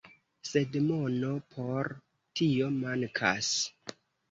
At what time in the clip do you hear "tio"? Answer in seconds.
2.41-2.73